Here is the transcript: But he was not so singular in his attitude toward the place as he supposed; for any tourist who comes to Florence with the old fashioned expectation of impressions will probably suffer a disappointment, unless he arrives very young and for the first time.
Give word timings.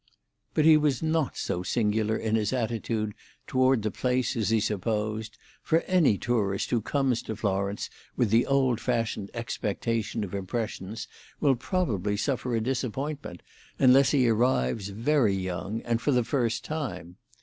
But 0.55 0.65
he 0.65 0.77
was 0.77 1.03
not 1.03 1.37
so 1.37 1.61
singular 1.61 2.17
in 2.17 2.33
his 2.33 2.51
attitude 2.53 3.13
toward 3.45 3.83
the 3.83 3.91
place 3.91 4.35
as 4.35 4.49
he 4.49 4.59
supposed; 4.59 5.37
for 5.61 5.81
any 5.81 6.17
tourist 6.17 6.71
who 6.71 6.81
comes 6.81 7.21
to 7.21 7.35
Florence 7.35 7.87
with 8.15 8.31
the 8.31 8.47
old 8.47 8.79
fashioned 8.81 9.29
expectation 9.35 10.23
of 10.23 10.33
impressions 10.33 11.07
will 11.39 11.55
probably 11.55 12.17
suffer 12.17 12.55
a 12.55 12.61
disappointment, 12.61 13.43
unless 13.77 14.09
he 14.09 14.27
arrives 14.27 14.87
very 14.87 15.35
young 15.35 15.81
and 15.83 16.01
for 16.01 16.11
the 16.11 16.23
first 16.23 16.65
time. 16.65 17.17